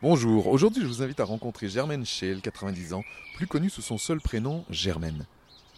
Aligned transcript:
Bonjour, 0.00 0.46
aujourd'hui 0.46 0.82
je 0.82 0.86
vous 0.86 1.02
invite 1.02 1.18
à 1.18 1.24
rencontrer 1.24 1.68
Germaine 1.68 2.06
Schell, 2.06 2.40
90 2.40 2.92
ans, 2.92 3.02
plus 3.34 3.48
connue 3.48 3.68
sous 3.68 3.82
son 3.82 3.98
seul 3.98 4.20
prénom, 4.20 4.64
Germaine. 4.70 5.26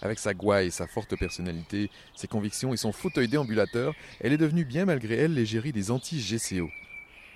Avec 0.02 0.18
sa 0.18 0.34
gouaille, 0.34 0.70
sa 0.70 0.86
forte 0.86 1.16
personnalité, 1.16 1.88
ses 2.14 2.28
convictions 2.28 2.74
et 2.74 2.76
son 2.76 2.92
fauteuil 2.92 3.28
déambulateur, 3.28 3.94
elle 4.20 4.34
est 4.34 4.36
devenue 4.36 4.66
bien 4.66 4.84
malgré 4.84 5.14
elle 5.14 5.32
l'égérie 5.32 5.72
des 5.72 5.90
anti-GCO. 5.90 6.68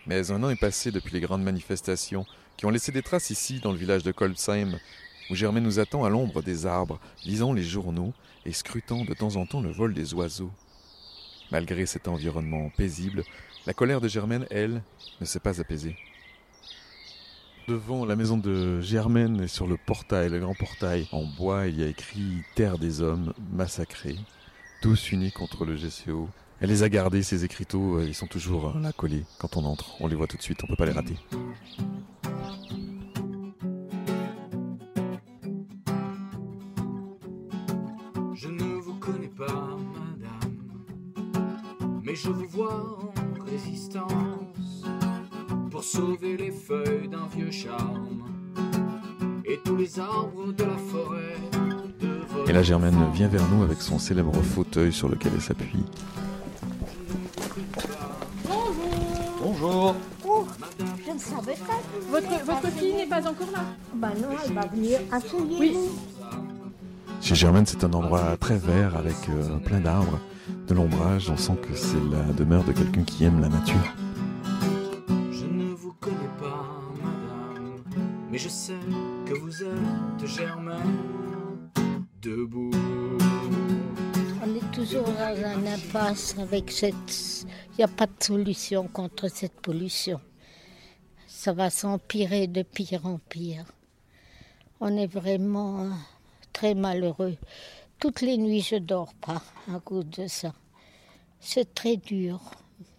Mais 0.07 0.31
un 0.31 0.43
an 0.43 0.51
est 0.51 0.61
passé 0.61 0.91
depuis 0.91 1.15
les 1.15 1.23
grandes 1.23 1.43
manifestations 1.43 2.27
qui 2.59 2.67
ont 2.67 2.71
laissé 2.71 2.93
des 2.93 3.01
traces 3.01 3.31
ici, 3.31 3.61
dans 3.61 3.73
le 3.73 3.79
village 3.79 4.03
de 4.03 4.13
Kolbsheim, 4.13 4.79
où 5.31 5.35
Germaine 5.35 5.65
nous 5.65 5.79
attend 5.79 6.05
à 6.05 6.11
l'ombre 6.11 6.43
des 6.43 6.67
arbres, 6.67 7.01
lisant 7.25 7.55
les 7.55 7.65
journaux 7.65 8.13
et 8.45 8.53
scrutant 8.53 9.07
de 9.07 9.15
temps 9.15 9.37
en 9.37 9.47
temps 9.47 9.63
le 9.63 9.73
vol 9.73 9.95
des 9.95 10.13
oiseaux. 10.13 10.53
Malgré 11.51 11.87
cet 11.87 12.09
environnement 12.09 12.69
paisible, 12.77 13.25
la 13.67 13.73
colère 13.73 14.03
de 14.03 14.09
Germaine, 14.09 14.45
elle, 14.51 14.83
ne 15.23 15.25
s'est 15.25 15.41
pas 15.41 15.63
apaisée. 15.63 15.97
Devant 17.67 18.05
la 18.05 18.15
maison 18.15 18.37
de 18.37 18.83
Germaine 18.83 19.41
et 19.41 19.49
sur 19.49 19.67
le 19.67 19.79
portail, 19.79 20.29
le 20.29 20.39
grand 20.39 20.55
portail 20.55 21.09
en 21.13 21.25
bois, 21.25 21.67
il 21.67 21.81
y 21.81 21.83
a 21.83 21.87
écrit 21.87 22.43
Terre 22.55 22.77
des 22.77 23.01
hommes 23.01 23.33
massacrés, 23.55 24.19
tous 24.83 25.13
unis 25.13 25.33
contre 25.33 25.65
le 25.65 25.75
GCO. 25.75 26.29
Elle 26.61 26.69
les 26.69 26.83
a 26.83 26.91
gardés, 26.91 27.23
ces 27.23 27.45
écriteaux, 27.47 27.97
euh, 27.97 28.05
ils 28.07 28.15
sont 28.15 28.27
toujours 28.27 28.75
euh, 28.77 28.81
là 28.81 28.93
collés 28.93 29.25
quand 29.39 29.57
on 29.57 29.65
entre. 29.65 29.97
On 30.01 30.09
les 30.09 30.15
voit 30.15 30.27
tout 30.27 30.37
de 30.37 30.43
suite, 30.43 30.63
on 30.63 30.67
peut 30.67 30.77
pas 30.77 30.85
les 30.85 30.93
rater. 30.93 31.17
Sauver 45.95 46.37
les 46.37 46.51
feuilles 46.51 47.09
d'un 47.09 47.29
vieux 47.33 47.53
charme 47.53 48.25
et 49.45 49.61
tous 49.65 49.77
les 49.77 50.01
arbres 50.01 50.53
de 50.53 50.65
la 50.65 50.77
forêt. 50.77 51.37
de 52.01 52.51
Et 52.51 52.53
là, 52.53 52.63
Germaine 52.65 52.97
vient 53.13 53.29
vers 53.29 53.47
nous 53.49 53.63
avec 53.63 53.81
son 53.81 54.01
célèbre 54.01 54.33
fauteuil 54.43 54.93
sur 54.93 55.09
lequel 55.09 55.33
elle 55.37 55.41
s'appuie. 55.41 55.85
Bonjour. 59.41 59.95
Oh, 60.27 60.47
je 61.07 61.13
ne 61.13 61.19
savais 61.19 61.55
pas. 61.55 61.81
Votre, 62.11 62.45
votre 62.45 62.77
fille 62.77 62.95
n'est 62.95 63.07
pas 63.07 63.21
encore 63.21 63.53
là 63.53 63.65
Bah 63.95 64.11
non, 64.21 64.37
elle 64.45 64.53
va 64.53 64.67
venir 64.67 64.99
atelier. 65.13 65.57
Oui. 65.61 65.77
Chez 67.21 67.37
Germaine, 67.37 67.67
c'est 67.67 67.85
un 67.85 67.93
endroit 67.93 68.37
très 68.39 68.59
vert 68.59 68.97
avec 68.97 69.17
euh, 69.29 69.59
plein 69.59 69.79
d'arbres, 69.79 70.19
de 70.67 70.75
l'ombrage. 70.75 71.31
On 71.31 71.37
sent 71.37 71.57
que 71.63 71.77
c'est 71.77 72.03
la 72.11 72.33
demeure 72.33 72.65
de 72.65 72.73
quelqu'un 72.73 73.05
qui 73.05 73.25
aime 73.25 73.41
la 73.41 73.49
nature. 73.49 73.95
Mais 78.35 78.41
je 78.41 78.49
sais 78.49 78.81
que 79.27 79.35
vous 79.35 79.63
êtes 79.63 80.27
Germaine 80.27 81.71
debout. 82.21 82.73
On 84.43 84.55
est 84.57 84.73
toujours 84.73 85.05
dans 85.05 85.45
un 85.45 85.65
impasse 85.65 86.37
avec 86.41 86.69
cette. 86.73 87.47
Il 87.71 87.77
n'y 87.79 87.85
a 87.85 87.89
pas 87.89 88.07
de 88.07 88.13
solution 88.19 88.89
contre 88.89 89.29
cette 89.29 89.61
pollution. 89.61 90.21
Ça 91.29 91.53
va 91.53 91.71
s'empirer 91.71 92.49
de 92.49 92.63
pire 92.63 93.07
en 93.07 93.19
pire. 93.19 93.67
On 94.81 94.97
est 94.97 95.07
vraiment 95.07 95.85
euh, 95.85 95.91
très 96.53 96.75
malheureux. 96.75 97.37
Toutes 98.01 98.21
les 98.21 98.37
nuits, 98.37 98.63
je 98.63 98.77
dors 98.77 99.15
pas 99.15 99.43
à 99.73 99.79
cause 99.79 100.07
de 100.07 100.27
ça. 100.27 100.53
C'est 101.39 101.73
très 101.73 101.97
dur, 101.99 102.41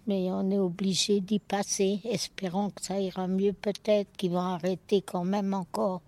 mais 0.07 0.31
on 0.31 0.49
est 0.51 0.57
obligé 0.57 1.19
d'y 1.19 1.39
passer, 1.39 2.01
espérant 2.05 2.69
que 2.69 2.83
ça 2.83 2.99
ira 2.99 3.27
mieux. 3.27 3.53
Peut-être 3.53 4.11
qu'ils 4.17 4.31
vont 4.31 4.39
arrêter 4.39 5.01
quand 5.01 5.25
même 5.25 5.53
encore, 5.53 6.01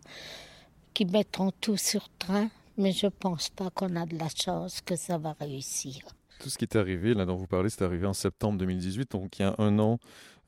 qu'ils 0.93 1.11
mettront 1.11 1.51
tout 1.61 1.77
sur 1.77 2.09
train, 2.17 2.49
mais 2.77 2.91
je 2.91 3.07
pense 3.07 3.49
pas 3.49 3.69
qu'on 3.69 3.95
a 3.95 4.05
de 4.05 4.17
la 4.17 4.29
chance 4.29 4.81
que 4.81 4.95
ça 4.95 5.17
va 5.17 5.35
réussir. 5.39 6.01
Tout 6.39 6.49
ce 6.49 6.57
qui 6.57 6.65
est 6.65 6.75
arrivé, 6.75 7.13
là 7.13 7.25
dont 7.25 7.35
vous 7.35 7.47
parlez, 7.47 7.69
c'est 7.69 7.83
arrivé 7.83 8.05
en 8.05 8.13
septembre 8.13 8.59
2018, 8.59 9.11
donc 9.11 9.39
il 9.39 9.41
y 9.41 9.45
a 9.45 9.55
un 9.57 9.79
an. 9.79 9.99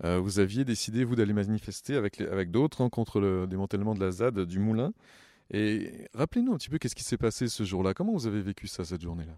Euh, 0.04 0.20
vous 0.20 0.40
aviez 0.40 0.64
décidé, 0.64 1.04
vous, 1.04 1.16
d'aller 1.16 1.34
manifester 1.34 1.96
avec, 1.96 2.22
avec 2.22 2.52
d'autres 2.52 2.82
hein, 2.82 2.90
contre 2.90 3.20
le 3.20 3.48
démantèlement 3.48 3.96
de 3.96 4.00
la 4.00 4.12
ZAD 4.12 4.40
du 4.42 4.60
Moulin. 4.60 4.94
Et 5.52 6.08
rappelez-nous 6.14 6.54
un 6.54 6.58
petit 6.58 6.70
peu 6.70 6.78
qu'est-ce 6.78 6.96
qui 6.96 7.04
s'est 7.04 7.18
passé 7.18 7.48
ce 7.48 7.64
jour-là. 7.64 7.94
Comment 7.94 8.14
vous 8.14 8.28
avez 8.28 8.42
vécu 8.42 8.68
ça, 8.68 8.86
cette 8.86 9.02
journée-là? 9.02 9.38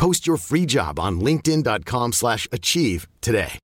Post 0.00 0.26
your 0.26 0.38
free 0.38 0.64
job 0.64 0.98
on 0.98 1.20
linkedin.com/achieve 1.20 2.14
slash 2.14 2.48
achieve 2.50 3.06
today. 3.20 3.58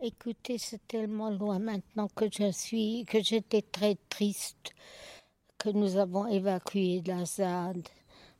Écoutez, 0.00 0.58
c'est 0.58 0.80
tellement 0.88 1.30
loin 1.30 1.60
maintenant 1.60 2.08
que 2.08 2.24
je 2.28 2.50
suis, 2.50 3.04
que 3.06 3.22
j'étais 3.22 3.62
très 3.62 3.96
triste 4.08 4.72
que 5.58 5.70
nous 5.70 5.96
avons 5.96 6.26
évacué 6.26 7.02
la 7.06 7.24
ZAD 7.24 7.88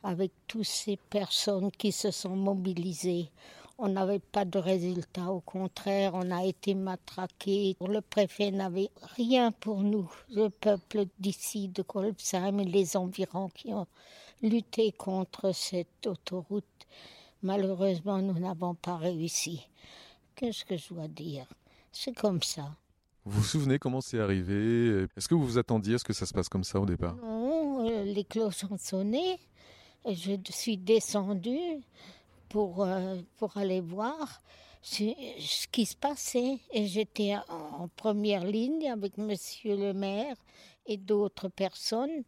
avec 0.03 0.33
toutes 0.49 0.65
ces 0.65 0.97
personnes 0.97 1.71
qui 1.71 1.93
se 1.93 2.11
sont 2.11 2.35
mobilisées. 2.35 3.31
On 3.79 3.89
n'avait 3.89 4.19
pas 4.19 4.45
de 4.45 4.59
résultat, 4.59 5.31
au 5.31 5.41
contraire, 5.41 6.15
on 6.15 6.33
a 6.33 6.45
été 6.45 6.75
matraqués. 6.75 7.77
Le 7.81 8.01
préfet 8.01 8.51
n'avait 8.51 8.91
rien 9.17 9.53
pour 9.53 9.83
nous. 9.83 10.11
Le 10.31 10.49
peuple 10.49 11.05
d'ici, 11.21 11.69
de 11.69 11.83
Kolbsheim 11.83 12.59
et 12.59 12.65
les 12.65 12.97
environs 12.97 13.51
qui 13.51 13.73
ont 13.73 13.87
lutté 14.43 14.93
contre 14.93 15.53
cette 15.53 16.07
autoroute. 16.07 16.65
Malheureusement, 17.43 18.19
nous 18.19 18.39
n'avons 18.39 18.75
pas 18.75 18.97
réussi. 18.97 19.67
Qu'est-ce 20.35 20.65
que 20.65 20.77
je 20.77 20.89
dois 20.95 21.09
dire? 21.09 21.47
C'est 21.93 22.15
comme 22.15 22.43
ça. 22.43 22.77
Vous 23.25 23.41
vous 23.41 23.45
souvenez 23.45 23.79
comment 23.79 24.01
c'est 24.01 24.21
arrivé? 24.21 25.07
Est-ce 25.17 25.29
que 25.29 25.35
vous 25.35 25.45
vous 25.45 25.59
attendiez 25.59 25.95
à 25.95 25.99
ce 25.99 26.05
que 26.05 26.13
ça 26.13 26.27
se 26.27 26.33
passe 26.33 26.49
comme 26.49 26.65
ça 26.65 26.81
au 26.81 26.87
départ? 26.87 27.17
Non, 27.17 27.89
euh, 27.89 28.05
les 28.05 28.25
cloches 28.25 28.65
ont 28.71 28.79
sonné. 28.79 29.39
Je 30.05 30.37
suis 30.51 30.77
descendue 30.77 31.81
pour, 32.49 32.85
euh, 32.85 33.21
pour 33.39 33.57
aller 33.57 33.81
voir 33.81 34.41
ce, 34.83 35.05
ce 35.41 35.67
qui 35.67 35.87
se 35.87 35.97
passait. 35.97 36.59
Et 36.73 36.87
j'étais 36.87 37.35
en 37.49 37.89
première 37.97 38.45
ligne 38.45 38.89
avec 38.91 39.19
monsieur 39.19 39.77
le 39.77 39.93
maire 39.93 40.37
et 40.87 40.97
d'autres 40.97 41.49
personnes. 41.49 42.23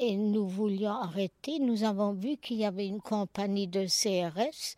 Et 0.00 0.16
nous 0.16 0.46
voulions 0.46 0.92
arrêter. 0.92 1.58
Nous 1.58 1.82
avons 1.82 2.12
vu 2.12 2.36
qu'il 2.36 2.58
y 2.58 2.64
avait 2.64 2.86
une 2.86 3.00
compagnie 3.00 3.66
de 3.66 3.84
CRS 3.86 4.76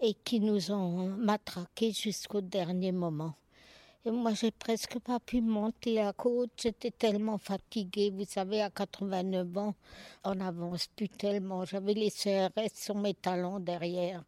et 0.00 0.14
qui 0.14 0.38
nous 0.38 0.70
ont 0.70 1.08
matraqués 1.08 1.90
jusqu'au 1.90 2.40
dernier 2.40 2.92
moment. 2.92 3.34
Et 4.04 4.12
moi, 4.12 4.32
j'ai 4.34 4.52
presque 4.52 5.00
pas 5.00 5.18
pu 5.18 5.40
monter 5.40 5.94
la 5.94 6.12
côte. 6.12 6.50
J'étais 6.62 6.92
tellement 6.92 7.38
fatiguée. 7.38 8.10
Vous 8.10 8.26
savez, 8.26 8.62
à 8.62 8.70
89 8.70 9.56
ans, 9.56 9.74
on 10.22 10.36
n'avance 10.36 10.86
plus 10.86 11.08
tellement. 11.08 11.64
J'avais 11.64 11.94
les 11.94 12.12
CRS 12.12 12.74
sur 12.74 12.94
mes 12.94 13.14
talons 13.14 13.58
derrière. 13.58 14.22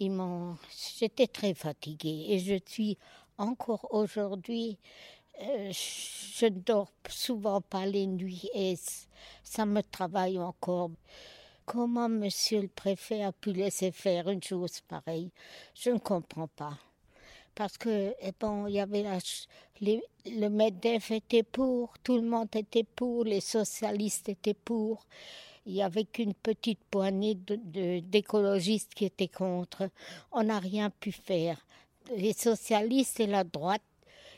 J'étais 0.00 1.26
très 1.26 1.52
fatiguée. 1.52 2.26
Et 2.30 2.38
je 2.38 2.54
suis 2.64 2.96
encore 3.36 3.88
aujourd'hui... 3.90 4.78
euh, 5.42 5.72
je 5.72 6.46
ne 6.46 6.60
dors 6.60 6.90
souvent 7.08 7.60
pas 7.60 7.86
les 7.86 8.06
nuits 8.06 8.48
et 8.54 8.76
ça 9.42 9.66
me 9.66 9.82
travaille 9.82 10.38
encore. 10.38 10.90
Comment 11.66 12.08
monsieur 12.08 12.62
le 12.62 12.68
préfet 12.68 13.22
a 13.22 13.32
pu 13.32 13.52
laisser 13.52 13.90
faire 13.90 14.28
une 14.28 14.42
chose 14.42 14.80
pareille? 14.82 15.30
Je 15.74 15.90
ne 15.90 15.98
comprends 15.98 16.48
pas 16.48 16.78
parce 17.54 17.78
que 17.78 18.14
eh 18.20 18.32
bon, 18.38 18.66
il 18.66 18.74
y 18.74 18.80
avait 18.80 19.04
le 19.80 20.48
Medef 20.48 21.10
était 21.10 21.42
pour, 21.42 21.94
tout 22.02 22.16
le 22.16 22.22
monde 22.22 22.54
était 22.54 22.84
pour, 22.84 23.24
les 23.24 23.40
socialistes 23.40 24.28
étaient 24.28 24.54
pour. 24.54 25.06
Il 25.66 25.74
y 25.74 25.82
avait 25.82 26.04
qu'une 26.04 26.34
petite 26.34 26.80
poignée 26.90 27.34
d'écologistes 27.34 28.92
qui 28.94 29.06
étaient 29.06 29.28
contre. 29.28 29.88
On 30.32 30.44
n'a 30.44 30.58
rien 30.58 30.90
pu 30.90 31.10
faire. 31.10 31.64
Les 32.16 32.34
socialistes 32.34 33.20
et 33.20 33.26
la 33.26 33.44
droite, 33.44 33.82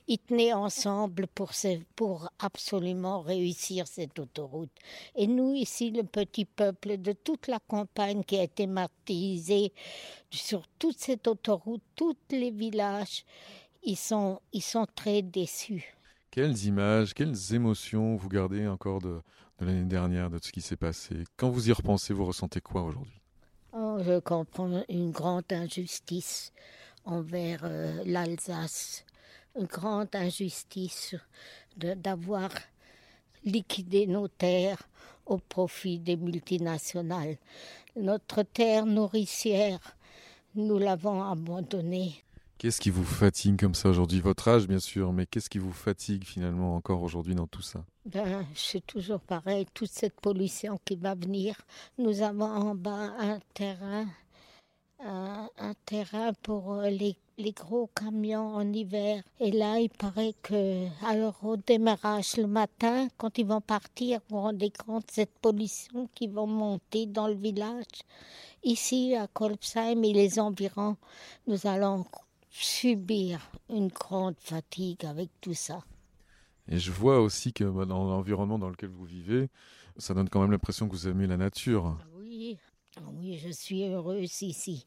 ils 0.09 0.19
tenaient 0.19 0.53
ensemble 0.53 1.27
pour, 1.27 1.55
ce- 1.55 1.83
pour 1.97 2.29
absolument 2.39 3.21
réussir 3.21 3.87
cette 3.87 4.19
autoroute. 4.19 4.71
Et 5.15 5.27
nous, 5.27 5.55
ici, 5.55 5.91
le 5.91 6.05
petit 6.05 6.45
peuple 6.45 6.99
de 6.99 7.13
toute 7.13 7.49
la 7.49 7.59
campagne 7.59 8.23
qui 8.25 8.37
a 8.37 8.43
été 8.43 8.67
martyrisée 8.67 9.73
sur 10.31 10.67
toute 10.79 10.99
cette 10.99 11.27
autoroute, 11.27 11.83
tous 11.97 12.17
les 12.31 12.51
villages, 12.51 13.25
ils 13.83 13.97
sont, 13.97 14.41
ils 14.53 14.63
sont 14.63 14.87
très 14.95 15.23
déçus. 15.23 15.97
Quelles 16.31 16.65
images, 16.67 17.15
quelles 17.15 17.55
émotions 17.55 18.17
vous 18.17 18.29
gardez 18.29 18.67
encore 18.67 19.01
de, 19.01 19.23
de 19.59 19.65
l'année 19.65 19.85
dernière, 19.87 20.29
de 20.29 20.39
ce 20.43 20.53
qui 20.53 20.61
s'est 20.61 20.77
passé? 20.77 21.25
Quand 21.37 21.49
vous 21.49 21.71
y 21.71 21.73
repensez, 21.73 22.13
vous 22.13 22.27
ressentez 22.27 22.61
quoi 22.61 22.83
aujourd'hui? 22.83 23.21
Oh, 23.73 23.99
je 24.05 24.19
comprends 24.21 24.85
une 24.89 25.13
grande 25.13 25.51
injustice 25.51 26.53
envers 27.07 27.61
euh, 27.65 28.03
l'Alsace, 28.05 29.06
une 29.59 29.67
grande 29.67 30.15
injustice 30.15 31.15
d'avoir 31.77 32.51
liquidé 33.45 34.07
nos 34.07 34.29
terres 34.29 34.83
au 35.25 35.39
profit 35.39 35.99
des 35.99 36.17
multinationales. 36.17 37.37
Notre 37.97 38.43
terre 38.43 38.87
nourricière, 38.87 39.81
nous 40.55 40.79
l'avons 40.79 41.23
abandonnée. 41.23 42.23
Qu'est-ce 42.59 42.81
qui 42.81 42.91
vous 42.91 43.05
fatigue 43.05 43.61
comme 43.61 43.75
ça 43.75 43.91
aujourd'hui? 43.91 44.21
Votre 44.21 44.49
âge, 44.49 44.67
bien 44.67 44.79
sûr, 44.79 45.13
mais 45.13 45.27
qu'est-ce 45.27 45.51
qui 45.51 45.59
vous 45.59 45.73
fatigue 45.73 46.25
finalement 46.25 46.75
encore 46.75 47.03
aujourd'hui 47.03 47.35
dans 47.35 47.47
tout 47.47 47.61
ça? 47.61 47.85
Ben, 48.07 48.47
c'est 48.55 48.87
toujours 48.87 49.21
pareil, 49.21 49.67
toute 49.75 49.91
cette 49.91 50.19
pollution 50.21 50.81
qui 50.85 50.97
va 50.97 51.15
venir. 51.15 51.55
Nous 51.99 52.23
avons 52.23 52.47
en 52.47 52.75
bas 52.75 53.13
un 53.19 53.41
terrain, 53.53 54.07
un, 55.05 55.51
un 55.59 55.75
terrain 55.85 56.33
pour 56.43 56.73
euh, 56.73 56.89
les, 56.89 57.17
les 57.39 57.53
gros 57.53 57.91
camions 57.95 58.55
en 58.55 58.73
hiver. 58.73 59.23
Et 59.41 59.53
là, 59.53 59.79
il 59.79 59.91
paraît 59.91 60.35
que, 60.43 60.87
alors 61.05 61.39
au 61.45 61.57
démarrage 61.57 62.37
le 62.37 62.47
matin, 62.47 63.09
quand 63.17 63.39
ils 63.39 63.47
vont 63.47 63.61
partir, 63.61 64.21
vous 64.29 64.37
vous 64.37 64.43
rendez 64.43 64.71
compte 64.71 65.07
de 65.09 65.13
cette 65.13 65.39
pollution 65.39 66.09
qui 66.15 66.29
va 66.29 66.47
monter 66.47 67.07
dans 67.07 67.29
le 67.29 67.35
village. 67.35 67.85
Ici, 68.63 69.15
à 69.15 69.27
Kolbsheim 69.27 70.03
et 70.03 70.13
les 70.13 70.41
environs, 70.41 70.97
nous 71.47 71.67
allons 71.67 72.05
subir 72.51 73.51
une 73.69 73.89
grande 73.89 74.37
fatigue 74.39 75.05
avec 75.05 75.29
tout 75.41 75.55
ça. 75.55 75.81
Et 76.69 76.79
je 76.79 76.91
vois 76.91 77.21
aussi 77.21 77.53
que 77.53 77.65
bah, 77.65 77.85
dans 77.85 78.05
l'environnement 78.05 78.59
dans 78.59 78.71
lequel 78.71 78.89
vous 78.89 79.05
vivez, 79.05 79.49
ça 79.99 80.15
donne 80.15 80.29
quand 80.29 80.41
même 80.41 80.51
l'impression 80.51 80.89
que 80.89 80.93
vous 80.93 81.07
aimez 81.07 81.27
la 81.27 81.37
nature. 81.37 81.97
Oui, 82.19 82.59
oui, 83.15 83.39
je 83.39 83.51
suis 83.51 83.85
heureuse 83.85 84.43
ici. 84.43 84.85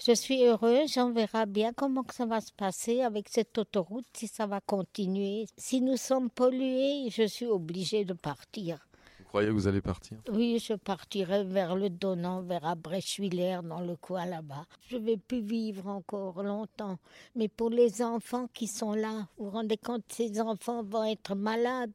Je 0.00 0.12
suis 0.12 0.44
heureuse, 0.44 0.96
on 0.96 1.10
verra 1.10 1.44
bien 1.44 1.72
comment 1.72 2.04
ça 2.12 2.24
va 2.24 2.40
se 2.40 2.52
passer 2.52 3.00
avec 3.00 3.28
cette 3.28 3.58
autoroute, 3.58 4.06
si 4.12 4.28
ça 4.28 4.46
va 4.46 4.60
continuer. 4.60 5.46
Si 5.56 5.80
nous 5.80 5.96
sommes 5.96 6.30
pollués, 6.30 7.10
je 7.10 7.24
suis 7.26 7.46
obligée 7.46 8.04
de 8.04 8.12
partir. 8.12 8.78
Vous 9.18 9.24
croyez 9.24 9.48
que 9.48 9.54
vous 9.54 9.66
allez 9.66 9.80
partir? 9.80 10.18
Oui, 10.30 10.62
je 10.64 10.74
partirai 10.74 11.42
vers 11.42 11.74
le 11.74 11.90
Donan, 11.90 12.42
vers 12.42 12.64
Abrechwiller, 12.64 13.58
dans 13.64 13.80
le 13.80 13.96
coin 13.96 14.24
là-bas. 14.24 14.66
Je 14.88 14.98
ne 14.98 15.04
vais 15.04 15.16
plus 15.16 15.40
vivre 15.40 15.88
encore 15.88 16.44
longtemps. 16.44 16.98
Mais 17.34 17.48
pour 17.48 17.68
les 17.68 18.00
enfants 18.00 18.46
qui 18.54 18.68
sont 18.68 18.92
là, 18.92 19.26
vous 19.36 19.46
vous 19.46 19.50
rendez 19.50 19.76
compte, 19.78 20.04
ces 20.08 20.40
enfants 20.40 20.84
vont 20.84 21.04
être 21.04 21.34
malades. 21.34 21.90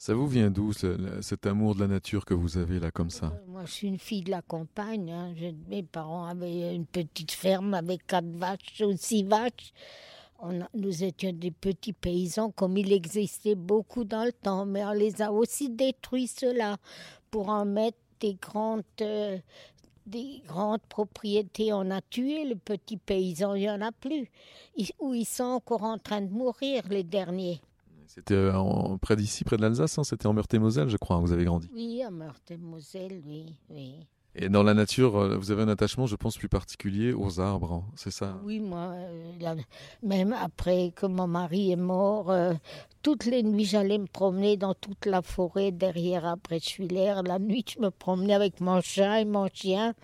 Ça 0.00 0.14
vous 0.14 0.28
vient 0.28 0.48
d'où 0.50 0.72
cet 0.72 1.44
amour 1.46 1.74
de 1.74 1.80
la 1.80 1.88
nature 1.88 2.24
que 2.24 2.32
vous 2.34 2.56
avez 2.56 2.78
là 2.78 2.90
comme 2.92 3.10
ça 3.10 3.32
Euh, 3.34 3.50
Moi, 3.50 3.64
je 3.66 3.72
suis 3.72 3.88
une 3.88 3.98
fille 3.98 4.22
de 4.22 4.30
la 4.30 4.42
campagne. 4.42 5.10
hein. 5.10 5.34
Mes 5.68 5.82
parents 5.82 6.24
avaient 6.26 6.72
une 6.74 6.86
petite 6.86 7.32
ferme 7.32 7.74
avec 7.74 8.06
quatre 8.06 8.28
vaches 8.30 8.80
ou 8.80 8.96
six 8.96 9.24
vaches. 9.24 9.72
On 10.40 10.60
nous 10.72 11.02
étions 11.02 11.32
des 11.32 11.50
petits 11.50 11.92
paysans, 11.92 12.52
comme 12.52 12.76
il 12.76 12.92
existait 12.92 13.56
beaucoup 13.56 14.04
dans 14.04 14.24
le 14.24 14.30
temps, 14.32 14.64
mais 14.66 14.84
on 14.84 14.92
les 14.92 15.20
a 15.20 15.32
aussi 15.32 15.68
détruits, 15.68 16.28
ceux-là, 16.28 16.76
pour 17.32 17.48
en 17.48 17.64
mettre 17.64 17.98
des 18.20 18.34
grandes, 18.34 18.84
euh, 19.00 19.36
des 20.06 20.40
grandes 20.46 20.82
propriétés. 20.88 21.72
On 21.72 21.90
a 21.90 22.00
tué 22.02 22.44
le 22.44 22.54
petit 22.54 22.98
paysan, 22.98 23.54
il 23.56 23.62
n'y 23.62 23.70
en 23.70 23.80
a 23.80 23.90
plus. 23.90 24.30
Ou 25.00 25.12
ils 25.14 25.24
sont 25.26 25.42
encore 25.42 25.82
en 25.82 25.98
train 25.98 26.20
de 26.20 26.30
mourir, 26.30 26.84
les 26.88 27.02
derniers. 27.02 27.60
C'était 28.18 28.34
euh, 28.34 28.58
en- 28.58 28.98
près 28.98 29.14
d'ici, 29.14 29.44
près 29.44 29.56
de 29.56 29.62
l'Alsace, 29.62 29.96
hein 29.96 30.02
c'était 30.02 30.26
en 30.26 30.32
Meurthe-et-Moselle, 30.32 30.88
je 30.88 30.96
crois, 30.96 31.18
où 31.18 31.20
vous 31.22 31.32
avez 31.32 31.44
grandi. 31.44 31.70
Oui, 31.72 32.02
à 32.02 32.10
Meurthe-et-Moselle, 32.10 33.22
oui, 33.24 33.54
oui. 33.70 33.94
Et 34.34 34.48
dans 34.48 34.62
la 34.64 34.74
nature, 34.74 35.16
euh, 35.16 35.36
vous 35.36 35.52
avez 35.52 35.62
un 35.62 35.68
attachement, 35.68 36.06
je 36.06 36.16
pense, 36.16 36.36
plus 36.36 36.48
particulier 36.48 37.12
aux 37.12 37.38
arbres, 37.40 37.72
hein, 37.72 37.84
c'est 37.94 38.10
ça? 38.10 38.36
Oui, 38.44 38.58
moi, 38.58 38.92
euh, 38.96 39.54
même 40.02 40.32
après 40.32 40.92
que 40.96 41.06
mon 41.06 41.28
mari 41.28 41.70
est 41.72 41.76
mort, 41.76 42.30
euh, 42.32 42.54
toutes 43.02 43.24
les 43.24 43.42
nuits, 43.44 43.64
j'allais 43.64 43.98
me 43.98 44.06
promener 44.06 44.56
dans 44.56 44.74
toute 44.74 45.06
la 45.06 45.22
forêt 45.22 45.70
derrière 45.70 46.26
Abrechwiller. 46.26 47.14
La 47.24 47.38
nuit, 47.38 47.64
je 47.72 47.80
me 47.80 47.90
promenais 47.90 48.34
avec 48.34 48.60
mon 48.60 48.80
chat 48.80 49.20
et 49.20 49.24
mon 49.24 49.48
chien 49.52 49.94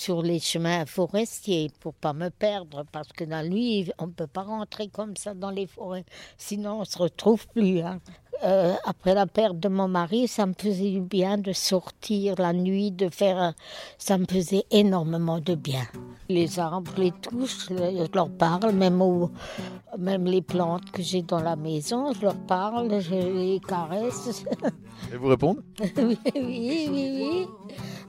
sur 0.00 0.22
les 0.22 0.38
chemins 0.40 0.86
forestiers 0.86 1.70
pour 1.80 1.92
pas 1.92 2.14
me 2.14 2.30
perdre, 2.30 2.84
parce 2.90 3.08
que 3.12 3.24
la 3.24 3.42
nuit, 3.42 3.92
on 3.98 4.08
peut 4.08 4.26
pas 4.26 4.42
rentrer 4.42 4.88
comme 4.88 5.14
ça 5.16 5.34
dans 5.34 5.50
les 5.50 5.66
forêts, 5.66 6.06
sinon 6.38 6.80
on 6.80 6.84
se 6.84 6.96
retrouve 6.96 7.46
plus. 7.48 7.80
hein. 7.80 8.00
Euh, 8.42 8.74
après 8.86 9.12
la 9.14 9.26
perte 9.26 9.60
de 9.60 9.68
mon 9.68 9.88
mari, 9.88 10.26
ça 10.26 10.46
me 10.46 10.54
faisait 10.56 10.92
du 10.92 11.02
bien 11.02 11.36
de 11.36 11.52
sortir 11.52 12.36
la 12.38 12.54
nuit, 12.54 12.90
de 12.90 13.10
faire. 13.10 13.36
un- 13.36 13.54
Ça 13.98 14.16
me 14.16 14.24
faisait 14.24 14.64
énormément 14.70 15.40
de 15.40 15.54
bien. 15.54 15.86
Les 16.32 16.60
arbres, 16.60 16.92
les 16.96 17.10
touches, 17.10 17.66
je 17.70 18.06
leur 18.14 18.30
parle, 18.30 18.70
même, 18.72 19.02
au- 19.02 19.30
même 19.98 20.24
les 20.26 20.42
plantes 20.42 20.88
que 20.92 21.02
j'ai 21.02 21.22
dans 21.22 21.40
la 21.40 21.56
maison, 21.56 22.12
je 22.12 22.22
leur 22.22 22.36
parle, 22.36 23.00
je 23.00 23.14
les 23.14 23.60
caresse. 23.66 24.44
Et 25.12 25.16
vous 25.16 25.26
répondent? 25.26 25.62
Oui, 25.96 26.18
oui, 26.36 26.88
oui, 26.92 27.10
oui. 27.18 27.46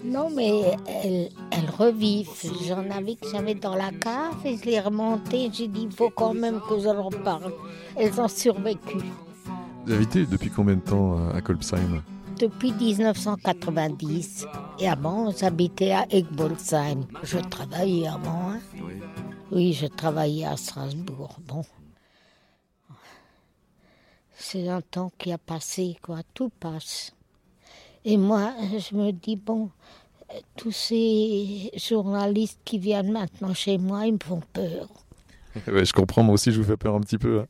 Non, 0.06 0.30
mais 0.30 0.78
elles, 1.04 1.30
elles 1.52 1.70
revivent. 1.78 2.30
J'en 2.68 2.88
avais 2.92 3.16
que 3.16 3.28
j'avais 3.32 3.56
dans 3.56 3.76
la 3.76 3.90
cave 3.92 4.36
et 4.46 4.56
je 4.58 4.66
les 4.66 4.74
ai 4.74 4.80
remontées. 4.82 5.50
J'ai 5.52 5.68
dit, 5.68 5.84
il 5.90 5.92
faut 5.92 6.10
quand 6.12 6.34
même 6.36 6.60
que 6.70 6.78
je 6.80 6.86
leur 6.90 7.10
parle. 7.24 7.54
Elles 7.96 8.20
ont 8.22 8.28
survécu. 8.28 8.98
Vous 9.86 9.94
habitez 9.94 10.26
depuis 10.28 10.50
combien 10.52 10.76
de 10.76 10.82
temps 10.82 11.18
à 11.34 11.42
Kolbsheim 11.42 12.04
Depuis 12.42 12.72
1990. 12.74 14.48
Et 14.80 14.88
avant, 14.90 15.30
j'habitais 15.30 15.92
à 15.92 16.08
Egbolsheim. 16.10 17.06
Je 17.22 17.38
travaillais 17.38 18.08
avant. 18.08 18.54
hein. 18.54 18.60
Oui, 19.52 19.74
je 19.74 19.86
travaillais 19.86 20.46
à 20.46 20.58
Strasbourg. 20.58 21.38
Bon. 21.48 21.64
C'est 24.34 24.68
un 24.70 24.82
temps 24.82 25.12
qui 25.20 25.32
a 25.32 25.38
passé, 25.38 25.98
quoi. 26.02 26.22
Tout 26.34 26.50
passe. 26.60 27.14
Et 28.06 28.18
moi, 28.18 28.54
je 28.80 28.96
me 28.96 29.12
dis, 29.12 29.36
bon, 29.36 29.70
tous 30.58 30.72
ces 30.72 31.70
journalistes 31.76 32.60
qui 32.66 32.80
viennent 32.80 33.12
maintenant 33.12 33.54
chez 33.54 33.78
moi, 33.78 34.08
ils 34.08 34.14
me 34.14 34.20
font 34.24 34.42
peur. 34.52 34.88
Ouais, 35.68 35.86
Je 35.86 35.94
comprends, 35.94 36.24
moi 36.24 36.34
aussi, 36.34 36.52
je 36.52 36.60
vous 36.60 36.68
fais 36.68 36.78
peur 36.78 36.96
un 36.96 37.02
petit 37.02 37.20
peu. 37.20 37.42
hein. 37.42 37.46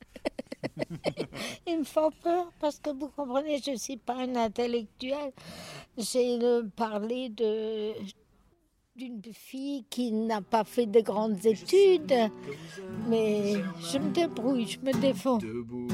Ils 1.68 1.80
me 1.80 1.84
font 1.84 2.12
peur 2.24 2.52
parce 2.60 2.80
que 2.80 2.90
vous 2.92 3.10
comprenez, 3.10 3.60
je 3.64 3.72
ne 3.72 3.76
suis 3.78 3.98
pas 3.98 4.24
une 4.24 4.38
intellectuelle. 4.38 5.32
J'ai 5.98 6.40
parlé 6.76 7.30
de 7.30 7.94
d'une 8.96 9.22
fille 9.34 9.86
qui 9.90 10.12
n'a 10.12 10.42
pas 10.42 10.64
fait 10.66 10.86
de 10.86 11.00
grandes 11.00 11.46
études, 11.46 12.14
mais 13.08 13.54
je 13.80 13.98
me 13.98 14.10
débrouille, 14.12 14.68
je 14.68 14.80
me 14.80 14.92
défends. 15.00 15.38
debout 15.38 15.88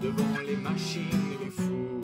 devant 0.00 0.40
les 0.46 0.56
machines 0.56 1.02
et 1.32 1.44
les 1.44 1.50
fous. 1.50 2.00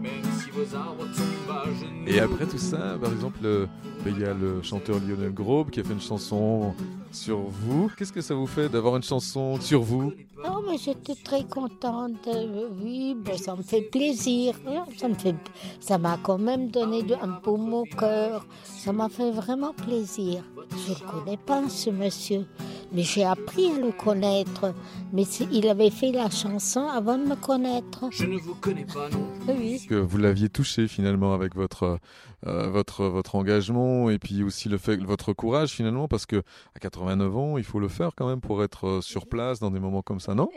Même 0.00 0.24
si 0.40 0.50
vos 0.50 0.74
arbres 0.76 1.04
tombent 1.06 1.56
à 1.56 1.64
genoux. 1.64 2.04
Et 2.06 2.20
après 2.20 2.46
tout 2.46 2.58
ça, 2.58 2.96
par 3.00 3.12
exemple, 3.12 3.40
euh, 3.44 3.66
il 4.06 4.20
y 4.20 4.24
a 4.24 4.32
le 4.34 4.62
chanteur 4.62 4.98
Lionel 5.00 5.32
Grobe 5.32 5.70
qui 5.70 5.80
a 5.80 5.84
fait 5.84 5.92
une 5.92 6.00
chanson 6.00 6.74
sur 7.12 7.38
vous. 7.38 7.90
Qu'est-ce 7.96 8.12
que 8.12 8.20
ça 8.20 8.34
vous 8.34 8.46
fait 8.46 8.68
d'avoir 8.68 8.96
une 8.96 9.02
chanson 9.02 9.60
sur 9.60 9.82
vous 9.82 10.12
Non, 10.44 10.60
mais 10.68 10.76
j'étais 10.78 11.14
très 11.14 11.44
contente. 11.44 12.26
euh, 12.26 12.68
Oui, 12.82 13.16
ben, 13.18 13.36
ça 13.38 13.56
me 13.56 13.62
fait 13.62 13.82
plaisir. 13.82 14.54
hein, 14.66 14.84
Ça 14.96 15.08
me 15.08 15.14
fait, 15.14 15.34
ça 15.80 15.98
m'a 15.98 16.18
quand 16.22 16.38
même 16.38 16.68
donné 16.70 17.02
un 17.20 17.40
baume 17.42 17.72
au 17.74 17.84
cœur. 17.84 18.46
Ça 18.64 18.92
m'a 18.92 19.08
fait 19.08 19.30
vraiment 19.30 19.72
plaisir. 19.72 20.42
Je 20.86 20.92
ne 20.92 21.10
connais 21.10 21.36
pas 21.38 21.68
ce 21.68 21.90
monsieur, 21.90 22.46
mais 22.92 23.02
j'ai 23.02 23.24
appris 23.24 23.70
à 23.70 23.78
le 23.78 23.92
connaître. 23.92 24.74
Mais 25.12 25.24
il 25.52 25.68
avait 25.68 25.90
fait 25.90 26.12
la 26.12 26.30
chanson 26.30 26.86
avant 26.88 27.18
de 27.18 27.24
me 27.24 27.36
connaître. 27.36 28.06
Je 28.10 28.24
ne 28.24 28.36
vous 28.38 28.54
connais 28.54 28.84
pas 28.84 29.08
non 29.10 29.26
Oui. 29.48 29.84
que 29.88 29.94
vous 29.94 30.18
l'aviez 30.18 30.48
touché 30.48 30.88
finalement 30.88 31.32
avec 31.34 31.54
votre 31.54 31.98
euh, 32.46 32.68
votre 32.68 33.04
votre 33.06 33.34
engagement 33.34 34.10
et 34.10 34.18
puis 34.18 34.42
aussi 34.42 34.68
le 34.68 34.78
fait 34.78 34.96
votre 34.96 35.32
courage 35.32 35.70
finalement 35.70 36.06
parce 36.06 36.24
que 36.24 36.42
à 36.74 36.78
89 36.78 37.36
ans 37.36 37.58
il 37.58 37.64
faut 37.64 37.80
le 37.80 37.88
faire 37.88 38.10
quand 38.16 38.28
même 38.28 38.40
pour 38.40 38.62
être 38.62 38.86
euh, 38.86 39.00
sur 39.00 39.26
place 39.26 39.58
dans 39.58 39.70
des 39.72 39.80
moments 39.80 40.02
comme 40.02 40.20
ça 40.20 40.34
non? 40.34 40.48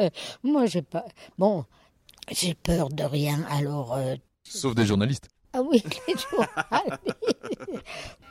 Moi, 0.42 0.66
j'ai 0.66 0.82
pas. 0.82 1.04
Bon, 1.38 1.64
j'ai 2.30 2.54
peur 2.54 2.88
de 2.88 3.04
rien. 3.04 3.44
Alors, 3.50 3.94
euh, 3.94 4.16
sauf 4.42 4.74
des 4.74 4.84
journalistes 4.86 5.28
ah 5.52 5.62
oui, 5.62 5.82
les 6.08 6.14
journalistes. 6.14 7.16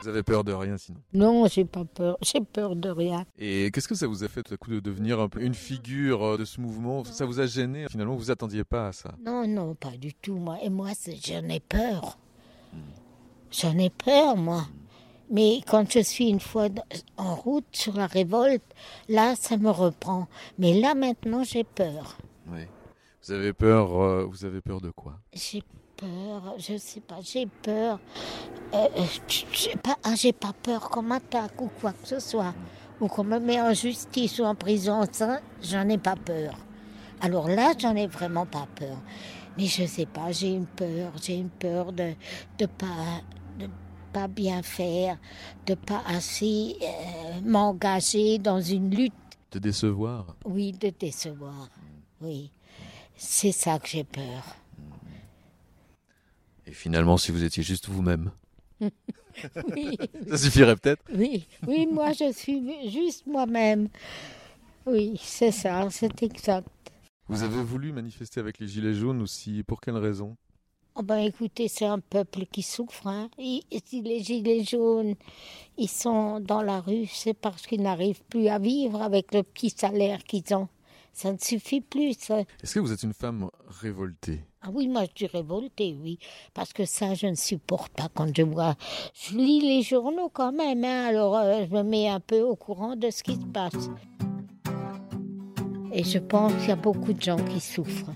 vous 0.02 0.08
avez 0.08 0.22
peur 0.22 0.44
de 0.44 0.52
rien 0.52 0.76
sinon 0.76 0.98
Non, 1.12 1.46
j'ai 1.48 1.64
pas 1.64 1.84
peur. 1.84 2.16
J'ai 2.22 2.40
peur 2.40 2.76
de 2.76 2.88
rien. 2.88 3.24
et 3.38 3.70
qu'est-ce 3.72 3.88
que 3.88 3.94
ça 3.94 4.06
vous 4.06 4.22
a 4.24 4.28
fait 4.28 4.42
tout 4.42 4.54
à 4.54 4.56
coup 4.56 4.70
de 4.70 4.80
devenir 4.80 5.20
un 5.20 5.28
peu 5.28 5.40
une 5.42 5.54
figure 5.54 6.22
euh, 6.24 6.36
de 6.38 6.44
ce 6.44 6.60
mouvement? 6.60 7.04
Ça 7.04 7.24
vous 7.26 7.40
a 7.40 7.46
gêné 7.46 7.86
finalement 7.90 8.14
vous 8.14 8.30
attendiez 8.30 8.64
pas 8.64 8.88
à 8.88 8.92
ça? 8.92 9.14
Non, 9.24 9.46
non, 9.46 9.74
pas 9.74 9.96
du 9.96 10.14
tout, 10.14 10.36
moi. 10.36 10.58
Et 10.62 10.70
moi, 10.70 10.90
j'en 11.24 11.48
ai 11.48 11.60
peur. 11.60 12.18
J'en 13.50 13.76
ai 13.78 13.90
peur, 13.90 14.36
moi. 14.36 14.64
Mais 15.30 15.60
quand 15.66 15.90
je 15.90 16.00
suis 16.00 16.28
une 16.28 16.40
fois 16.40 16.68
en 17.16 17.34
route 17.34 17.64
sur 17.72 17.96
la 17.96 18.06
révolte, 18.06 18.62
là, 19.08 19.34
ça 19.34 19.56
me 19.56 19.70
reprend. 19.70 20.28
Mais 20.58 20.78
là, 20.80 20.94
maintenant, 20.94 21.42
j'ai 21.42 21.64
peur. 21.64 22.16
Oui. 22.48 22.60
Vous 23.24 23.32
avez 23.32 23.52
peur, 23.52 24.00
euh, 24.00 24.24
vous 24.24 24.44
avez 24.44 24.60
peur 24.60 24.80
de 24.80 24.90
quoi? 24.90 25.18
J'ai 25.32 25.62
peur, 25.96 26.54
je 26.58 26.76
sais 26.76 27.00
pas, 27.00 27.18
j'ai 27.22 27.46
peur. 27.46 27.98
Euh, 28.74 28.86
j'ai 29.52 29.76
pas, 29.76 29.96
ah, 30.04 30.14
j'ai 30.14 30.32
pas 30.32 30.52
peur 30.52 30.88
qu'on 30.90 31.02
m'attaque 31.02 31.60
ou 31.60 31.70
quoi 31.80 31.92
que 31.92 32.06
ce 32.06 32.20
soit. 32.20 32.54
Ou 33.00 33.08
qu'on 33.08 33.24
me 33.24 33.38
met 33.38 33.60
en 33.60 33.74
justice 33.74 34.38
ou 34.38 34.44
en 34.44 34.54
prison, 34.54 35.04
ça, 35.10 35.40
j'en 35.62 35.88
ai 35.88 35.98
pas 35.98 36.16
peur. 36.16 36.54
Alors 37.20 37.48
là, 37.48 37.72
j'en 37.78 37.94
ai 37.94 38.06
vraiment 38.06 38.46
pas 38.46 38.66
peur. 38.74 38.98
Mais 39.56 39.66
je 39.66 39.86
sais 39.86 40.06
pas, 40.06 40.32
j'ai 40.32 40.52
une 40.52 40.66
peur, 40.66 41.12
j'ai 41.22 41.36
une 41.36 41.48
peur 41.48 41.92
de 41.92 42.12
de 42.58 42.66
pas 42.66 43.22
de 43.58 43.68
pas 44.12 44.28
bien 44.28 44.62
faire, 44.62 45.18
de 45.66 45.74
pas 45.74 46.02
assez 46.06 46.76
euh, 46.82 47.40
m'engager 47.44 48.38
dans 48.38 48.60
une 48.60 48.94
lutte. 48.94 49.12
De 49.52 49.58
décevoir? 49.58 50.36
Oui, 50.44 50.72
de 50.72 50.92
décevoir. 50.98 51.68
Oui, 52.20 52.50
c'est 53.16 53.52
ça 53.52 53.78
que 53.78 53.88
j'ai 53.88 54.04
peur. 54.04 54.56
Et 56.66 56.72
finalement, 56.72 57.16
si 57.16 57.32
vous 57.32 57.44
étiez 57.44 57.62
juste 57.62 57.88
vous-même, 57.88 58.30
Oui, 58.80 58.90
ça 60.28 60.36
suffirait 60.38 60.76
peut-être 60.76 61.02
oui, 61.14 61.46
oui, 61.66 61.86
moi 61.86 62.12
je 62.12 62.32
suis 62.32 62.90
juste 62.90 63.26
moi-même. 63.26 63.88
Oui, 64.86 65.18
c'est 65.22 65.52
ça, 65.52 65.88
c'est 65.90 66.22
exact. 66.22 66.68
Vous 67.28 67.42
avez 67.42 67.62
voulu 67.62 67.92
manifester 67.92 68.40
avec 68.40 68.58
les 68.58 68.68
Gilets 68.68 68.94
jaunes 68.94 69.22
aussi, 69.22 69.62
pour 69.62 69.80
quelle 69.80 69.96
raison? 69.96 70.36
Oh 70.94 71.02
ben 71.02 71.18
écoutez, 71.18 71.68
c'est 71.68 71.84
un 71.84 71.98
peuple 71.98 72.46
qui 72.46 72.62
souffre. 72.62 73.06
Hein. 73.06 73.28
Et- 73.38 73.60
si 73.84 74.00
les 74.00 74.22
gilets 74.22 74.64
jaunes, 74.64 75.14
ils 75.76 75.90
sont 75.90 76.40
dans 76.40 76.62
la 76.62 76.80
rue, 76.80 77.06
c'est 77.06 77.34
parce 77.34 77.66
qu'ils 77.66 77.82
n'arrivent 77.82 78.22
plus 78.30 78.48
à 78.48 78.58
vivre 78.58 79.02
avec 79.02 79.34
le 79.34 79.42
petit 79.42 79.68
salaire 79.68 80.24
qu'ils 80.24 80.54
ont. 80.54 80.68
Ça 81.12 81.32
ne 81.32 81.38
suffit 81.38 81.82
plus. 81.82 82.16
Est-ce 82.62 82.74
que 82.74 82.80
vous 82.80 82.92
êtes 82.92 83.02
une 83.02 83.12
femme 83.12 83.50
révoltée? 83.82 84.40
Ah 84.66 84.70
oui, 84.74 84.88
moi 84.88 85.04
je 85.04 85.10
suis 85.14 85.26
révoltée, 85.28 85.96
oui. 86.02 86.18
Parce 86.52 86.72
que 86.72 86.84
ça, 86.84 87.14
je 87.14 87.28
ne 87.28 87.36
supporte 87.36 87.92
pas 87.92 88.08
quand 88.12 88.36
je 88.36 88.42
vois. 88.42 88.74
Je 89.14 89.36
lis 89.36 89.60
les 89.60 89.82
journaux 89.82 90.28
quand 90.28 90.50
même, 90.50 90.84
hein, 90.84 91.06
alors 91.06 91.36
euh, 91.36 91.64
je 91.70 91.72
me 91.72 91.84
mets 91.84 92.08
un 92.08 92.18
peu 92.18 92.40
au 92.40 92.56
courant 92.56 92.96
de 92.96 93.10
ce 93.10 93.22
qui 93.22 93.34
se 93.34 93.46
passe. 93.46 93.90
Et 95.92 96.02
je 96.02 96.18
pense 96.18 96.52
qu'il 96.54 96.70
y 96.70 96.72
a 96.72 96.76
beaucoup 96.76 97.12
de 97.12 97.22
gens 97.22 97.36
qui 97.36 97.60
souffrent. 97.60 98.10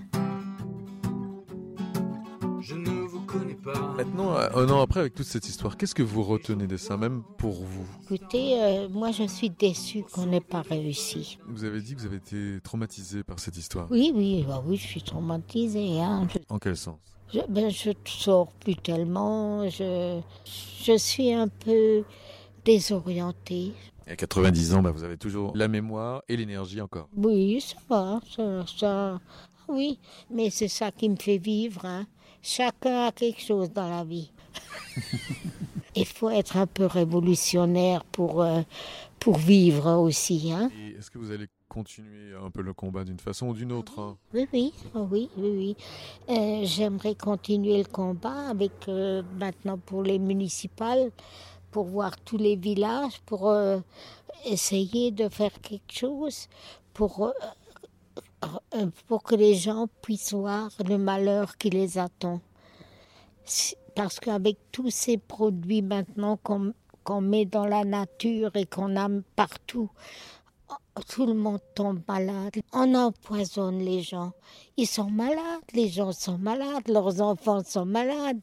Maintenant, 4.13 4.35
un 4.35 4.69
an 4.69 4.81
après, 4.81 4.99
avec 4.99 5.13
toute 5.13 5.25
cette 5.25 5.47
histoire, 5.47 5.77
qu'est-ce 5.77 5.95
que 5.95 6.03
vous 6.03 6.21
retenez 6.21 6.67
de 6.67 6.75
ça, 6.75 6.97
même 6.97 7.23
pour 7.37 7.63
vous 7.63 7.85
Écoutez, 8.03 8.61
euh, 8.61 8.89
moi 8.89 9.11
je 9.11 9.23
suis 9.23 9.49
déçue 9.49 10.03
qu'on 10.11 10.25
n'ait 10.25 10.41
pas 10.41 10.61
réussi. 10.63 11.37
Vous 11.47 11.63
avez 11.63 11.79
dit 11.79 11.95
que 11.95 12.01
vous 12.01 12.07
avez 12.07 12.17
été 12.17 12.59
traumatisé 12.61 13.23
par 13.23 13.39
cette 13.39 13.55
histoire. 13.55 13.87
Oui, 13.89 14.11
oui, 14.13 14.43
bah 14.45 14.61
oui, 14.65 14.75
je 14.75 14.85
suis 14.85 15.01
traumatisée. 15.01 16.01
Hein. 16.01 16.27
Je, 16.33 16.39
En 16.49 16.59
quel 16.59 16.75
sens? 16.75 16.97
Je, 17.33 17.39
ben, 17.47 17.69
je 17.69 17.91
sors 18.05 18.51
plus 18.51 18.75
tellement. 18.75 19.69
Je, 19.69 20.19
je 20.83 20.97
suis 20.97 21.31
un 21.31 21.47
peu 21.47 22.03
désorientée. 22.65 23.71
Et 24.07 24.11
à 24.11 24.15
90 24.17 24.73
ans, 24.73 24.81
bah, 24.81 24.91
vous 24.91 25.05
avez 25.05 25.17
toujours 25.17 25.53
la 25.55 25.69
mémoire 25.69 26.21
et 26.27 26.35
l'énergie 26.35 26.81
encore. 26.81 27.07
Oui, 27.15 27.61
ça 27.61 27.77
va, 27.89 28.19
ça, 28.35 28.65
ça- 28.77 29.19
oui, 29.71 29.99
mais 30.29 30.49
c'est 30.49 30.67
ça 30.67 30.91
qui 30.91 31.09
me 31.09 31.15
fait 31.15 31.37
vivre. 31.37 31.85
Hein. 31.85 32.05
Chacun 32.41 33.07
a 33.07 33.11
quelque 33.11 33.41
chose 33.41 33.71
dans 33.71 33.89
la 33.89 34.03
vie. 34.03 34.31
Il 35.95 36.05
faut 36.05 36.29
être 36.29 36.57
un 36.57 36.67
peu 36.67 36.85
révolutionnaire 36.85 38.03
pour, 38.05 38.41
euh, 38.41 38.61
pour 39.19 39.37
vivre 39.37 39.91
aussi. 39.99 40.51
Hein. 40.51 40.69
Est-ce 40.97 41.11
que 41.11 41.17
vous 41.17 41.31
allez 41.31 41.47
continuer 41.71 42.35
un 42.35 42.49
peu 42.49 42.61
le 42.61 42.73
combat 42.73 43.05
d'une 43.05 43.19
façon 43.19 43.47
ou 43.47 43.53
d'une 43.53 43.71
autre 43.71 43.99
hein? 43.99 44.17
Oui, 44.33 44.45
oui, 44.51 44.73
oh 44.93 45.07
oui, 45.09 45.29
oui, 45.37 45.49
oui. 45.57 45.75
Euh, 46.29 46.61
J'aimerais 46.65 47.15
continuer 47.15 47.77
le 47.77 47.89
combat 47.89 48.49
avec 48.49 48.73
euh, 48.89 49.23
maintenant 49.39 49.77
pour 49.77 50.03
les 50.03 50.19
municipales, 50.19 51.11
pour 51.71 51.85
voir 51.85 52.19
tous 52.19 52.37
les 52.37 52.57
villages, 52.57 53.21
pour 53.25 53.49
euh, 53.49 53.79
essayer 54.45 55.11
de 55.11 55.29
faire 55.29 55.53
quelque 55.61 55.93
chose 55.93 56.49
pour, 56.93 57.31
pour 59.07 59.23
que 59.23 59.35
les 59.35 59.55
gens 59.55 59.87
puissent 60.01 60.33
voir 60.33 60.71
le 60.87 60.97
malheur 60.97 61.57
qui 61.57 61.69
les 61.69 61.97
attend. 61.97 62.41
Parce 63.95 64.19
qu'avec 64.19 64.57
tous 64.71 64.89
ces 64.89 65.17
produits 65.17 65.81
maintenant 65.81 66.37
qu'on 66.37 66.73
qu'on 67.03 67.21
met 67.21 67.45
dans 67.45 67.65
la 67.65 67.83
nature 67.83 68.55
et 68.55 68.65
qu'on 68.65 68.95
a 68.95 69.09
partout, 69.35 69.89
tout 71.09 71.25
le 71.25 71.33
monde 71.33 71.59
tombe 71.75 72.01
malade. 72.07 72.61
On 72.73 72.93
empoisonne 72.95 73.79
les 73.79 74.01
gens. 74.01 74.31
Ils 74.77 74.87
sont 74.87 75.09
malades, 75.09 75.63
les 75.73 75.89
gens 75.89 76.11
sont 76.11 76.37
malades, 76.37 76.87
leurs 76.87 77.21
enfants 77.21 77.63
sont 77.63 77.85
malades. 77.85 78.41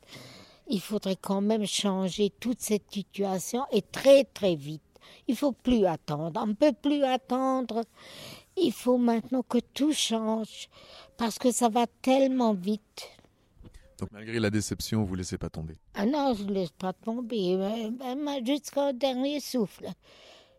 Il 0.69 0.81
faudrait 0.81 1.17
quand 1.17 1.41
même 1.41 1.67
changer 1.67 2.31
toute 2.41 2.61
cette 2.61 2.91
situation 2.93 3.65
et 3.73 3.83
très 3.83 4.25
très 4.25 4.55
vite. 4.55 4.83
Il 5.27 5.37
faut 5.37 5.53
plus 5.53 5.87
attendre. 5.87 6.41
On 6.43 6.49
ne 6.49 6.53
peut 6.55 6.73
plus 6.73 7.05
attendre. 7.05 7.85
Il 8.61 8.73
faut 8.73 8.99
maintenant 8.99 9.43
que 9.43 9.59
tout 9.75 9.93
change 9.93 10.69
parce 11.17 11.39
que 11.39 11.51
ça 11.51 11.69
va 11.69 11.87
tellement 12.03 12.55
vite. 12.55 13.11
Donc 13.99 14.13
malgré 14.13 14.39
la 14.39 14.51
déception, 14.51 15.03
vous 15.05 15.15
ne 15.15 15.19
laissez 15.19 15.39
pas 15.39 15.51
tomber. 15.51 15.77
Ah 15.95 16.07
non, 16.07 16.35
je 16.35 16.45
ne 16.45 16.53
laisse 16.53 16.71
pas 16.71 16.93
tomber, 16.93 17.55
euh, 17.55 17.91
même 17.91 18.47
jusqu'au 18.47 18.93
dernier 18.93 19.41
souffle. 19.41 19.89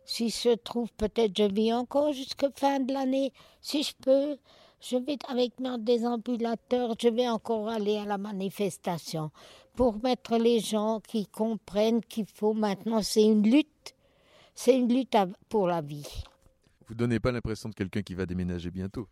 Si 0.04 0.28
je 0.28 0.54
trouve, 0.56 0.90
peut-être 0.96 1.36
je 1.36 1.44
vis 1.44 1.72
encore 1.72 2.12
jusqu'à 2.12 2.50
fin 2.54 2.80
de 2.80 2.92
l'année. 2.92 3.32
Si 3.60 3.82
je 3.82 3.94
peux, 4.02 4.36
je 4.80 4.96
vais 4.96 5.18
avec 5.28 5.58
mon 5.58 5.78
désambulateur, 5.78 6.94
je 7.00 7.08
vais 7.08 7.28
encore 7.28 7.68
aller 7.68 7.96
à 7.96 8.04
la 8.04 8.18
manifestation 8.18 9.30
pour 9.74 10.02
mettre 10.02 10.36
les 10.36 10.60
gens 10.60 11.00
qui 11.00 11.26
comprennent 11.26 12.02
qu'il 12.02 12.26
faut 12.26 12.52
maintenant, 12.52 13.02
c'est 13.02 13.24
une 13.24 13.48
lutte. 13.50 13.94
C'est 14.54 14.76
une 14.76 14.92
lutte 14.92 15.16
pour 15.48 15.68
la 15.68 15.80
vie. 15.80 16.06
Vous 16.90 16.96
donnez 16.96 17.20
pas 17.20 17.30
l'impression 17.30 17.68
de 17.68 17.74
quelqu'un 17.76 18.02
qui 18.02 18.16
va 18.16 18.26
déménager 18.26 18.68
bientôt. 18.68 19.06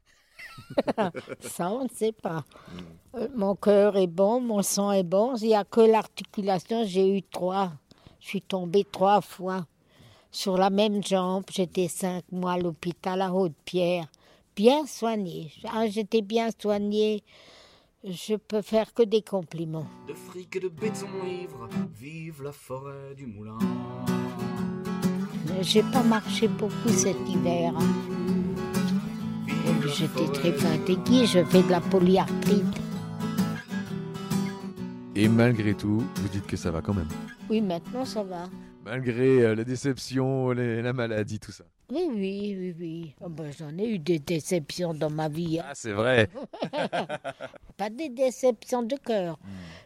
Ça, 1.39 1.71
on 1.71 1.85
ne 1.85 1.89
sait 1.89 2.11
pas. 2.11 2.45
Euh, 3.15 3.29
mon 3.37 3.55
cœur 3.55 3.97
est 3.97 4.09
bon, 4.09 4.41
mon 4.41 4.63
sang 4.63 4.91
est 4.91 5.05
bon. 5.05 5.37
Il 5.37 5.47
n'y 5.47 5.55
a 5.55 5.63
que 5.63 5.83
l'articulation. 5.83 6.83
J'ai 6.85 7.17
eu 7.17 7.23
trois. 7.23 7.73
Je 8.19 8.27
suis 8.27 8.43
tombée 8.43 8.85
trois 8.85 9.21
fois. 9.21 9.65
Sur 10.33 10.59
la 10.59 10.71
même 10.71 11.05
jambe, 11.05 11.45
j'étais 11.53 11.87
cinq 11.87 12.25
mois 12.33 12.55
à 12.55 12.59
l'hôpital 12.59 13.23
à 13.23 13.33
Haute-Pierre. 13.33 14.09
Bien 14.57 14.85
soignée. 14.85 15.53
Ah, 15.73 15.87
j'étais 15.87 16.23
bien 16.23 16.49
soignée. 16.61 17.23
Je 18.03 18.35
peux 18.35 18.63
faire 18.63 18.93
que 18.93 19.05
des 19.05 19.23
compliments. 19.23 19.87
De 20.09 20.15
fric 20.15 20.57
et 20.57 20.61
de 20.61 20.69
béton 20.69 21.07
ivre, 21.25 21.69
vive 21.95 22.43
la 22.43 22.53
forêt 22.53 23.15
du 23.15 23.27
moulin. 23.27 23.59
J'ai 25.61 25.83
pas 25.83 26.03
marché 26.03 26.49
beaucoup 26.49 26.89
cet 26.89 27.17
hiver. 27.29 27.73
hein. 27.79 27.87
J'étais 29.97 30.27
très 30.33 30.53
fatiguée. 30.53 31.27
Je 31.27 31.45
fais 31.45 31.63
de 31.63 31.71
la 31.71 31.81
polyarthrite. 31.81 32.65
Et 35.17 35.29
malgré 35.29 35.75
tout, 35.75 36.03
vous 36.17 36.29
dites 36.29 36.47
que 36.47 36.57
ça 36.57 36.71
va 36.71 36.81
quand 36.81 36.95
même. 36.95 37.09
Oui, 37.51 37.61
maintenant 37.61 38.05
ça 38.05 38.23
va. 38.23 38.45
Malgré 38.85 39.43
euh, 39.43 39.55
la 39.55 39.65
déception, 39.65 40.51
les- 40.53 40.81
la 40.83 40.93
maladie, 40.93 41.41
tout 41.41 41.51
ça. 41.53 41.65
Oui, 41.91 42.07
oui, 42.11 42.57
oui, 42.59 42.75
oui. 42.79 43.15
Oh, 43.23 43.29
ben, 43.31 43.51
J'en 43.59 43.77
ai 43.79 43.87
eu 43.89 43.99
des 43.99 44.19
déceptions 44.19 44.93
dans 44.93 45.09
ma 45.11 45.29
vie. 45.29 45.59
hein. 45.59 45.65
Ah, 45.69 45.73
c'est 45.75 45.93
vrai. 45.93 46.29
Pas 47.79 47.89
des 47.91 48.11
déceptions 48.11 48.83
de 48.83 48.97
cœur, 48.97 49.39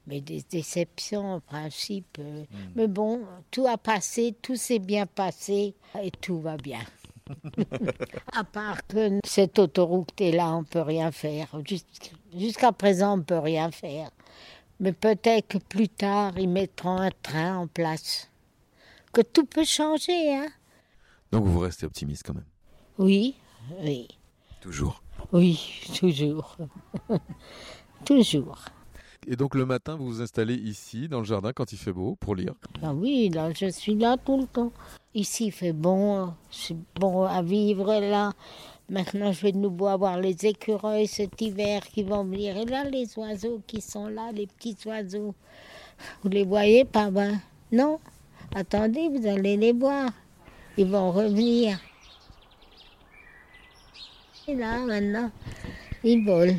mais 0.07 0.21
des 0.21 0.43
déceptions 0.51 1.35
en 1.35 1.41
principe. 1.41 2.17
euh. 2.19 2.45
Mais 2.75 2.89
bon, 2.89 3.21
tout 3.53 3.67
a 3.69 3.77
passé, 3.79 4.35
tout 4.43 4.57
s'est 4.57 4.79
bien 4.81 5.07
passé 5.07 5.75
et 6.03 6.11
tout 6.11 6.41
va 6.41 6.57
bien. 6.57 6.81
à 8.33 8.43
part 8.43 8.85
que 8.89 9.21
cette 9.25 9.59
autoroute 9.61 10.21
est 10.21 10.33
là, 10.33 10.53
on 10.57 10.65
peut 10.65 10.81
rien 10.83 11.13
faire. 11.13 11.49
Jusqu'- 11.65 12.13
Jusqu'à 12.37 12.73
présent, 12.73 13.19
on 13.19 13.23
peut 13.23 13.39
rien 13.39 13.71
faire. 13.71 14.11
Mais 14.81 14.93
peut-être 14.93 15.47
que 15.49 15.59
plus 15.59 15.89
tard, 15.89 16.33
ils 16.39 16.49
mettront 16.49 16.97
un 16.97 17.11
train 17.23 17.59
en 17.59 17.67
place. 17.69 18.29
Que 19.13 19.21
tout 19.21 19.45
peut 19.47 19.65
changer, 19.65 20.35
hein 20.35 20.49
Donc 21.33 21.47
vous 21.47 21.59
restez 21.59 21.87
optimiste 21.87 22.25
quand 22.27 22.35
même. 22.35 22.45
Oui, 22.99 23.35
oui. 23.81 24.07
Toujours. 24.61 25.03
Oui, 25.33 25.81
toujours. 25.99 26.57
toujours. 28.05 28.67
Et 29.27 29.37
donc 29.37 29.55
le 29.55 29.65
matin, 29.65 29.97
vous 29.97 30.07
vous 30.07 30.21
installez 30.21 30.55
ici, 30.55 31.09
dans 31.09 31.21
le 31.21 31.25
jardin, 31.25 31.53
quand 31.53 31.73
il 31.73 31.79
fait 31.79 31.93
beau, 31.93 32.17
pour 32.17 32.35
lire. 32.35 32.55
Ah 32.83 32.93
oui, 32.93 33.31
là, 33.31 33.51
je 33.53 33.67
suis 33.71 33.95
là 33.95 34.17
tout 34.17 34.39
le 34.41 34.47
temps. 34.47 34.73
Ici, 35.15 35.47
il 35.47 35.53
fait 35.53 35.73
bon, 35.73 36.35
c'est 36.51 36.77
bon 36.97 37.23
à 37.23 37.41
vivre 37.41 37.99
là. 38.01 38.33
Maintenant, 38.91 39.33
je 39.33 39.41
vais 39.41 39.53
de 39.53 39.59
nouveau 39.59 39.87
avoir 39.87 40.19
les 40.19 40.45
écureuils 40.45 41.07
cet 41.07 41.41
hiver 41.41 41.83
qui 41.83 42.03
vont 42.03 42.25
venir. 42.25 42.57
Et 42.57 42.67
là, 42.67 42.85
les 42.85 43.07
oiseaux 43.17 43.63
qui 43.67 43.81
sont 43.81 44.09
là, 44.09 44.33
les 44.33 44.47
petits 44.47 44.77
oiseaux. 44.87 45.35
Vous 46.23 46.29
les 46.29 46.45
voyez 46.45 46.85
pas, 46.85 47.11
ben 47.11 47.41
Non 47.71 48.01
Attendez, 48.55 49.09
vous 49.09 49.27
allez 49.27 49.57
les 49.57 49.73
voir. 49.73 50.11
Ils 50.77 50.87
vont 50.87 51.13
revenir. 51.13 51.79
Et 54.49 54.55
là, 54.55 54.79
maintenant, 54.79 55.31
ils 56.03 56.25
volent. 56.25 56.57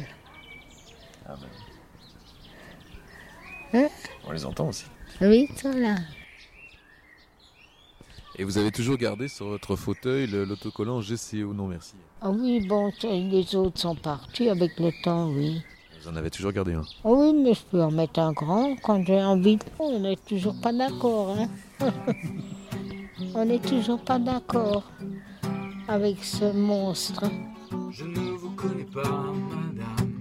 Hein? 3.73 3.87
On 4.25 4.31
les 4.31 4.45
entend 4.45 4.69
aussi. 4.69 4.85
Oui, 5.19 5.47
ils 5.49 5.59
sont 5.59 5.71
là. 5.71 5.95
Et 8.35 8.43
vous 8.43 8.57
avez 8.57 8.71
toujours 8.71 8.97
gardé 8.97 9.27
sur 9.27 9.47
votre 9.47 9.75
fauteuil 9.75 10.27
l'autocollant 10.27 11.01
GCO 11.01 11.53
non 11.53 11.67
merci. 11.67 11.93
Ah 12.21 12.29
oui, 12.29 12.65
bon, 12.67 12.91
les 13.03 13.55
autres 13.55 13.79
sont 13.79 13.95
partis 13.95 14.49
avec 14.49 14.79
le 14.79 14.91
temps, 15.03 15.29
oui. 15.29 15.61
Vous 16.01 16.09
en 16.09 16.15
avez 16.15 16.31
toujours 16.31 16.51
gardé 16.51 16.73
un? 16.73 16.83
Ah 17.03 17.09
oui, 17.09 17.33
mais 17.33 17.53
je 17.53 17.61
peux 17.63 17.81
en 17.81 17.91
mettre 17.91 18.19
un 18.19 18.33
grand 18.33 18.75
quand 18.77 19.05
j'ai 19.05 19.21
envie. 19.23 19.59
On 19.79 19.99
n'est 19.99 20.15
toujours 20.15 20.59
pas 20.59 20.73
d'accord, 20.73 21.37
hein. 21.37 21.49
On 23.35 23.45
n'est 23.45 23.59
toujours 23.59 24.01
pas 24.01 24.19
d'accord 24.19 24.83
avec 25.87 26.23
ce 26.23 26.53
monstre. 26.53 27.25
Je 27.91 28.05
ne 28.05 28.37
vous 28.37 28.51
connais 28.51 28.85
pas, 28.85 29.33
madame, 29.49 30.13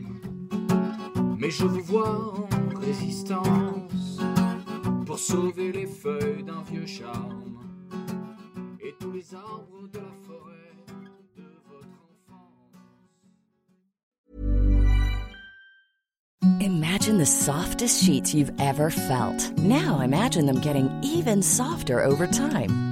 mais 1.38 1.50
je 1.50 1.64
vous 1.64 1.82
vois 1.82 2.34
en 2.34 2.78
résistance 2.80 4.18
pour 5.06 5.18
sauver 5.18 5.72
les 5.72 5.86
feuilles 5.86 6.44
d'un 6.44 6.62
vieux 6.70 6.86
charme 6.86 7.58
et 8.80 8.94
tous 8.98 9.12
les 9.12 9.34
arbres 9.34 9.88
de 9.92 9.98
la 9.98 10.14
forêt 10.26 10.72
de 11.36 11.42
votre 11.68 11.88
enfance. 12.30 12.62
Imagine 16.60 17.18
the 17.18 17.26
softest 17.26 18.02
sheets 18.02 18.34
you've 18.34 18.52
ever 18.58 18.90
felt. 18.90 19.52
Now 19.58 20.00
imagine 20.00 20.46
them 20.46 20.60
getting 20.60 20.90
even 21.02 21.42
softer 21.42 22.02
over 22.02 22.26
time. 22.26 22.91